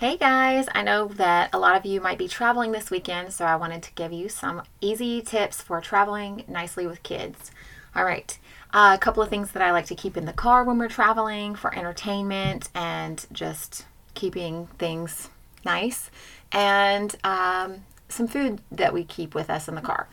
[0.00, 3.44] Hey guys, I know that a lot of you might be traveling this weekend, so
[3.44, 7.50] I wanted to give you some easy tips for traveling nicely with kids.
[7.94, 8.38] All right,
[8.72, 10.88] uh, a couple of things that I like to keep in the car when we're
[10.88, 15.28] traveling for entertainment and just keeping things
[15.66, 16.10] nice,
[16.50, 20.08] and um, some food that we keep with us in the car.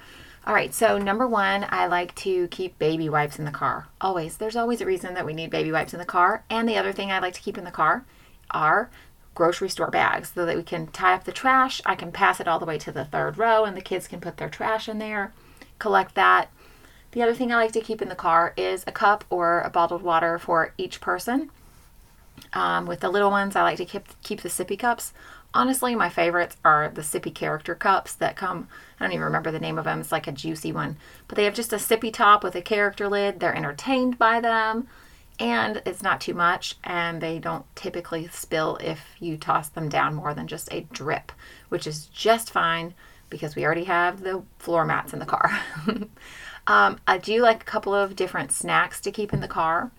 [0.45, 3.87] All right, so number one, I like to keep baby wipes in the car.
[4.01, 4.35] Always.
[4.35, 6.43] There's always a reason that we need baby wipes in the car.
[6.49, 8.03] And the other thing I like to keep in the car
[8.51, 8.89] are
[9.37, 11.79] grocery store bags so that we can tie up the trash.
[11.85, 14.19] I can pass it all the way to the third row and the kids can
[14.19, 15.31] put their trash in there,
[15.77, 16.49] collect that.
[17.11, 19.69] The other thing I like to keep in the car is a cup or a
[19.69, 21.51] bottled water for each person.
[22.53, 25.13] Um, with the little ones, I like to keep keep the sippy cups.
[25.53, 28.67] Honestly, my favorites are the sippy character cups that come.
[28.99, 30.01] I don't even remember the name of them.
[30.01, 33.07] It's like a juicy one, but they have just a sippy top with a character
[33.07, 33.39] lid.
[33.39, 34.87] They're entertained by them
[35.39, 40.15] and it's not too much and they don't typically spill if you toss them down
[40.15, 41.31] more than just a drip
[41.69, 42.93] which is just fine
[43.29, 45.51] because we already have the floor mats in the car.
[46.69, 49.89] Um, i do like a couple of different snacks to keep in the car.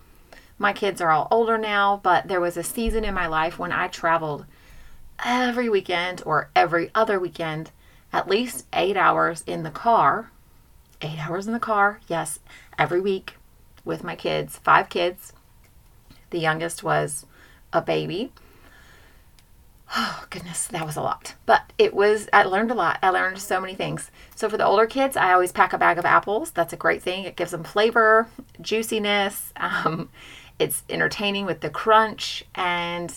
[0.58, 3.72] My kids are all older now but there was a season in my life when
[3.72, 4.44] i traveled
[5.24, 7.70] every weekend or every other weekend
[8.12, 10.30] at least eight hours in the car.
[11.00, 12.38] Eight hours in the car yes
[12.78, 13.37] every week
[13.84, 15.32] with my kids, five kids.
[16.30, 17.26] The youngest was
[17.72, 18.32] a baby.
[19.96, 21.34] Oh, goodness, that was a lot.
[21.46, 22.98] But it was, I learned a lot.
[23.02, 24.10] I learned so many things.
[24.34, 26.50] So, for the older kids, I always pack a bag of apples.
[26.50, 27.24] That's a great thing.
[27.24, 28.28] It gives them flavor,
[28.60, 29.52] juiciness.
[29.60, 30.10] Um,
[30.58, 33.14] it's entertaining with the crunch and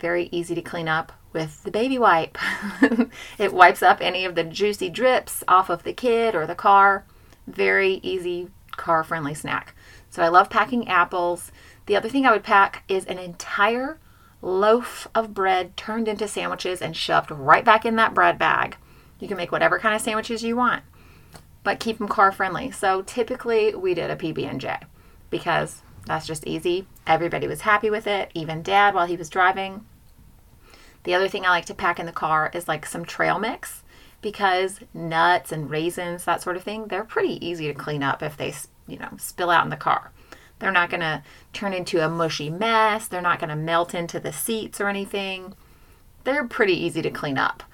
[0.00, 2.36] very easy to clean up with the baby wipe.
[3.38, 7.04] it wipes up any of the juicy drips off of the kid or the car.
[7.46, 9.74] Very easy, car friendly snack.
[10.12, 11.50] So I love packing apples.
[11.86, 13.98] The other thing I would pack is an entire
[14.42, 18.76] loaf of bread turned into sandwiches and shoved right back in that bread bag.
[19.18, 20.82] You can make whatever kind of sandwiches you want,
[21.64, 22.70] but keep them car friendly.
[22.70, 24.80] So typically we did a PB&J
[25.30, 26.86] because that's just easy.
[27.06, 29.86] Everybody was happy with it, even dad while he was driving.
[31.04, 33.82] The other thing I like to pack in the car is like some trail mix
[34.20, 38.36] because nuts and raisins, that sort of thing, they're pretty easy to clean up if
[38.36, 38.52] they
[38.86, 40.10] you know, spill out in the car.
[40.58, 41.22] They're not going to
[41.52, 43.08] turn into a mushy mess.
[43.08, 45.54] They're not going to melt into the seats or anything.
[46.24, 47.64] They're pretty easy to clean up,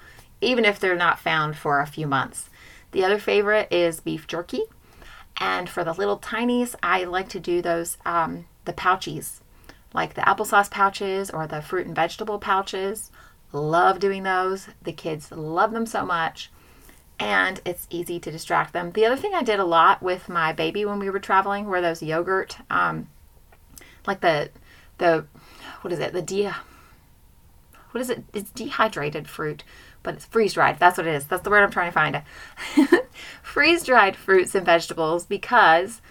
[0.41, 2.49] even if they're not found for a few months.
[2.91, 4.63] The other favorite is beef jerky.
[5.37, 9.39] And for the little tinies, I like to do those, um, the pouchies,
[9.93, 13.11] like the applesauce pouches or the fruit and vegetable pouches.
[13.51, 14.67] Love doing those.
[14.81, 16.51] The kids love them so much
[17.19, 18.91] and it's easy to distract them.
[18.91, 21.81] The other thing I did a lot with my baby when we were traveling were
[21.81, 23.09] those yogurt, um,
[24.07, 24.49] like the
[24.97, 25.25] the
[25.81, 26.13] what is it?
[26.13, 26.51] The de
[27.91, 28.23] what is it?
[28.33, 29.63] It's dehydrated fruit,
[30.03, 30.79] but it's freeze dried.
[30.79, 31.25] That's what it is.
[31.25, 32.23] That's the word I'm trying to
[32.75, 33.01] find.
[33.41, 36.01] freeze dried fruits and vegetables because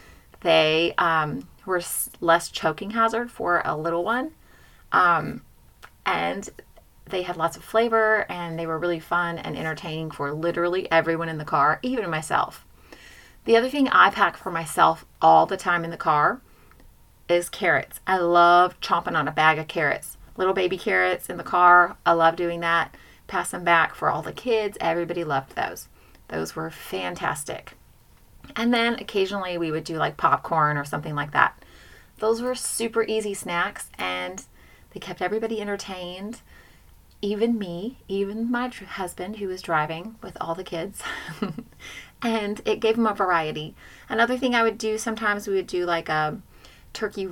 [0.41, 1.81] they um, were
[2.21, 4.33] less choking hazard for a little one.
[4.91, 5.43] Um,
[6.05, 6.49] and
[7.11, 11.29] they had lots of flavor and they were really fun and entertaining for literally everyone
[11.29, 12.65] in the car, even myself.
[13.45, 16.41] The other thing I pack for myself all the time in the car
[17.29, 18.01] is carrots.
[18.07, 20.17] I love chomping on a bag of carrots.
[20.37, 21.97] Little baby carrots in the car.
[22.05, 22.95] I love doing that.
[23.27, 24.79] Pass them back for all the kids.
[24.81, 25.89] Everybody loved those.
[26.29, 27.75] Those were fantastic.
[28.57, 31.63] And then occasionally we would do like popcorn or something like that.
[32.19, 34.45] Those were super easy snacks and
[34.93, 36.41] they kept everybody entertained
[37.21, 41.03] even me, even my husband who was driving with all the kids.
[42.23, 43.75] and it gave him a variety.
[44.09, 46.41] Another thing I would do sometimes we would do like a
[46.93, 47.31] turkey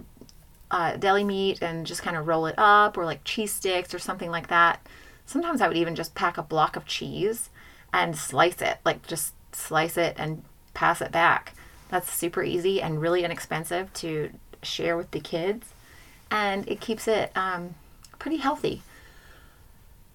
[0.70, 3.98] uh, deli meat and just kind of roll it up, or like cheese sticks or
[3.98, 4.84] something like that.
[5.24, 7.50] Sometimes I would even just pack a block of cheese
[7.92, 10.42] and slice it, like just slice it and
[10.74, 11.54] pass it back.
[11.88, 14.30] That's super easy and really inexpensive to
[14.62, 15.72] share with the kids,
[16.28, 17.76] and it keeps it um,
[18.18, 18.82] pretty healthy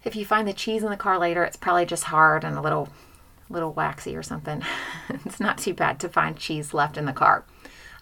[0.03, 2.61] if you find the cheese in the car later, it's probably just hard and a
[2.61, 2.89] little
[3.49, 4.63] little waxy or something.
[5.09, 7.43] it's not too bad to find cheese left in the car.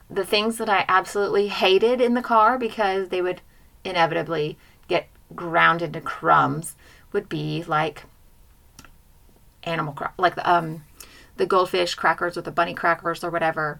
[0.10, 3.42] The things that I absolutely hated in the car because they would
[3.84, 4.58] inevitably
[4.88, 6.76] get ground into crumbs
[7.12, 8.04] would be like
[9.64, 10.84] animal cra- like the um
[11.38, 13.80] the goldfish crackers or the bunny crackers or whatever.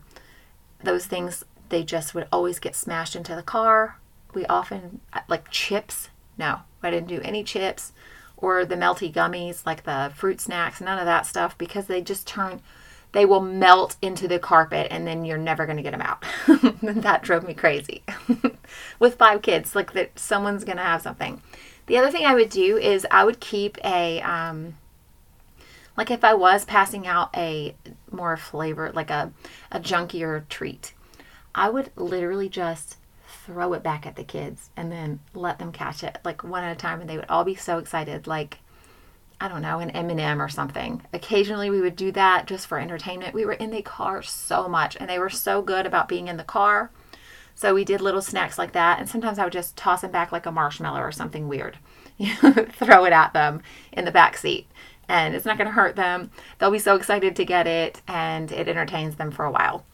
[0.84, 4.00] Those things they just would always get smashed into the car.
[4.34, 6.10] We often like chips.
[6.40, 7.92] No, I didn't do any chips
[8.38, 12.26] or the melty gummies like the fruit snacks, none of that stuff because they just
[12.26, 12.62] turn
[13.12, 16.24] they will melt into the carpet and then you're never going to get them out.
[17.02, 18.04] that drove me crazy.
[19.00, 21.42] With five kids, like that someone's going to have something.
[21.88, 24.76] The other thing I would do is I would keep a um
[25.98, 27.76] like if I was passing out a
[28.12, 29.34] more flavor like a
[29.72, 30.94] a junkier treat,
[31.54, 32.98] I would literally just
[33.50, 36.72] throw it back at the kids and then let them catch it like one at
[36.72, 38.60] a time and they would all be so excited like
[39.42, 41.02] I don't know, an M&M or something.
[41.14, 43.34] Occasionally we would do that just for entertainment.
[43.34, 46.38] We were in the car so much and they were so good about being in
[46.38, 46.92] the car.
[47.56, 50.32] So we did little snacks like that and sometimes I would just toss them back
[50.32, 51.80] like a marshmallow or something weird.
[52.20, 54.68] Throw it at them in the back seat.
[55.08, 56.30] And it's not going to hurt them.
[56.60, 59.86] They'll be so excited to get it and it entertains them for a while.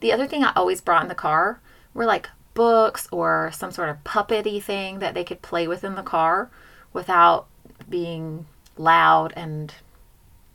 [0.00, 1.60] The other thing I always brought in the car
[1.94, 5.94] were like books or some sort of puppety thing that they could play with in
[5.94, 6.50] the car
[6.92, 7.46] without
[7.88, 8.46] being
[8.76, 9.74] loud and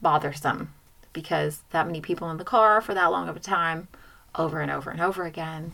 [0.01, 0.73] bothersome.
[1.11, 3.87] Because that many people in the car for that long of a time
[4.35, 5.73] over and over and over again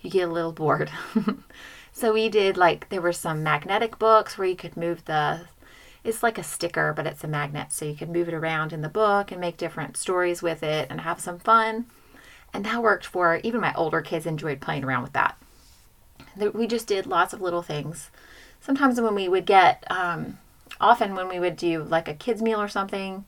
[0.00, 0.90] you get a little bored.
[1.98, 5.40] So we did like there were some magnetic books where you could move the
[6.04, 7.72] it's like a sticker but it's a magnet.
[7.72, 10.86] So you can move it around in the book and make different stories with it
[10.90, 11.86] and have some fun
[12.52, 15.36] and that worked for even my older kids enjoyed playing around with that
[16.54, 18.10] we just did lots of little things
[18.60, 20.38] sometimes when we would get um,
[20.80, 23.24] often when we would do like a kids meal or something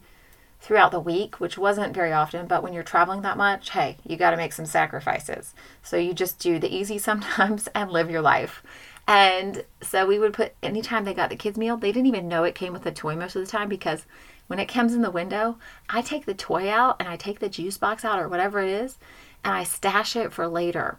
[0.61, 4.17] throughout the week, which wasn't very often, but when you're traveling that much, hey, you
[4.17, 5.55] got to make some sacrifices.
[5.83, 8.63] So you just do the easy sometimes and live your life.
[9.09, 12.45] And so we would put anytime they got the kids meal, they didn't even know
[12.45, 14.05] it came with a toy most of the time because
[14.51, 15.59] when it comes in the window,
[15.89, 18.69] I take the toy out and I take the juice box out or whatever it
[18.69, 18.99] is
[19.45, 20.99] and I stash it for later.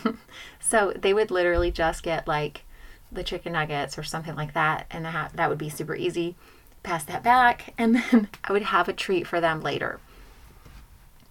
[0.60, 2.62] so they would literally just get like
[3.10, 6.36] the chicken nuggets or something like that, and that, that would be super easy.
[6.84, 9.98] Pass that back, and then I would have a treat for them later.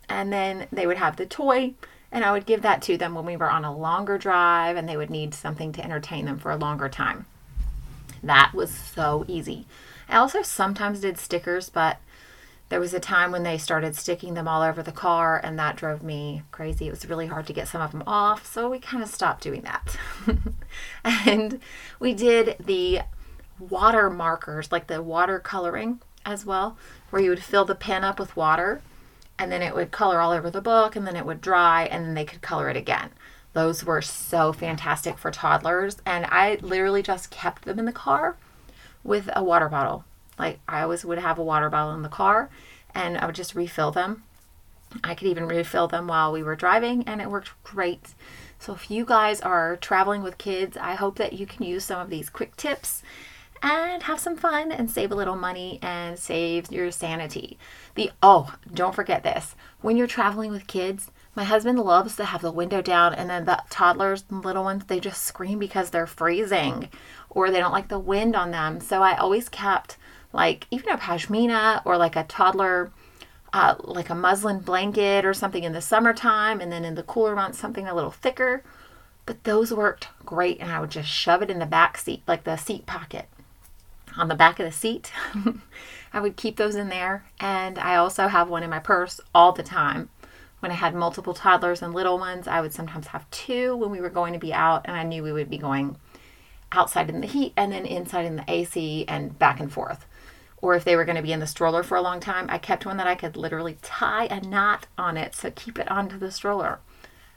[0.10, 1.76] And then they would have the toy,
[2.12, 4.90] and I would give that to them when we were on a longer drive and
[4.90, 7.26] they would need something to entertain them for a longer time.
[8.24, 9.66] That was so easy.
[10.10, 11.98] I also sometimes did stickers, but
[12.70, 15.78] there was a time when they started sticking them all over the car, and that
[15.78, 16.88] drove me crazy.
[16.88, 19.44] It was really hard to get some of them off, so we kind of stopped
[19.44, 19.98] doing that.
[21.04, 21.60] and
[22.00, 23.02] we did the
[23.60, 26.78] water markers, like the water coloring as well,
[27.10, 28.82] where you would fill the pen up with water
[29.40, 32.06] and then it would color all over the book and then it would dry and
[32.06, 33.10] then they could color it again.
[33.54, 38.38] Those were so fantastic for toddlers, and I literally just kept them in the car
[39.04, 40.06] with a water bottle
[40.38, 42.50] like I always would have a water bottle in the car
[42.94, 44.24] and I would just refill them.
[45.04, 48.14] I could even refill them while we were driving and it worked great.
[48.60, 52.00] So if you guys are traveling with kids, I hope that you can use some
[52.00, 53.04] of these quick tips
[53.62, 57.58] and have some fun and save a little money and save your sanity.
[57.96, 59.56] The oh, don't forget this.
[59.82, 63.46] When you're traveling with kids, my husband loves to have the window down and then
[63.46, 66.90] the toddlers, little ones, they just scream because they're freezing
[67.30, 68.80] or they don't like the wind on them.
[68.80, 69.98] So I always kept
[70.34, 72.92] like even a pashmina or like a toddler
[73.54, 77.36] uh, like a muslin blanket or something in the summertime and then in the cooler
[77.36, 78.64] months something a little thicker.
[79.28, 82.46] But those worked great and i would just shove it in the back seat like
[82.46, 83.28] the seat pocket
[84.18, 85.12] on the back of the seat.
[86.14, 89.52] I would keep those in there and i also have one in my purse all
[89.52, 90.10] the time
[90.60, 94.02] when i had multiple toddlers and little ones i would sometimes have two when we
[94.02, 95.96] were going to be out and i knew we would be going
[96.72, 100.06] outside in the heat and then inside in the ac and back and forth
[100.62, 102.58] or if they were going to be in the stroller for a long time, I
[102.58, 106.18] kept one that I could literally tie a knot on it to keep it onto
[106.18, 106.80] the stroller.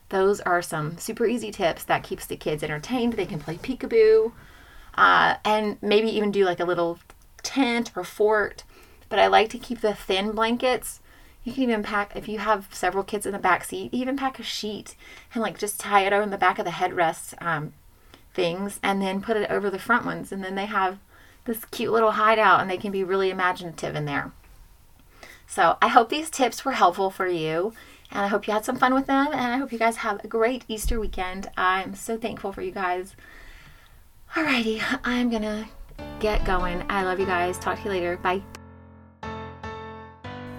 [0.08, 3.12] Those are some super easy tips that keeps the kids entertained.
[3.12, 4.32] They can play peekaboo
[4.94, 6.98] uh, and maybe even do like a little
[7.42, 8.64] tent or fort.
[9.08, 11.00] But I like to keep the thin blankets.
[11.42, 14.38] You can even pack, if you have several kids in the back seat, even pack
[14.38, 14.94] a sheet
[15.34, 17.72] and like just tie it on the back of the headrest um,
[18.34, 20.32] things and then put it over the front ones.
[20.32, 20.98] And then they have
[21.44, 24.32] this cute little hideout and they can be really imaginative in there.
[25.46, 27.72] So I hope these tips were helpful for you
[28.10, 30.22] and I hope you had some fun with them and I hope you guys have
[30.24, 31.50] a great Easter weekend.
[31.56, 33.16] I'm so thankful for you guys.
[34.34, 35.68] Alrighty, I'm gonna
[36.20, 36.84] get going.
[36.88, 37.58] I love you guys.
[37.58, 38.16] Talk to you later.
[38.18, 38.42] Bye.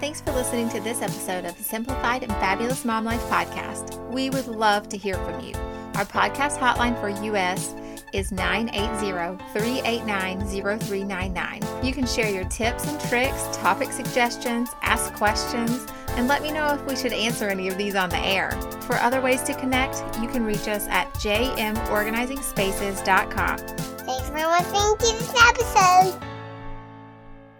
[0.02, 4.04] Thanks for listening to this episode of the Simplified and Fabulous Mom Life podcast.
[4.10, 5.54] We would love to hear from you.
[5.94, 7.72] Our podcast hotline for US
[8.12, 11.62] is 980 389 0399.
[11.84, 16.74] You can share your tips and tricks, topic suggestions, ask questions, and let me know
[16.74, 18.50] if we should answer any of these on the air.
[18.80, 23.58] For other ways to connect, you can reach us at jmorganizingspaces.com.
[23.58, 26.20] Thanks for listening to this episode.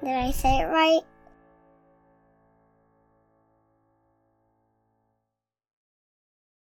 [0.02, 1.02] Did I say it right?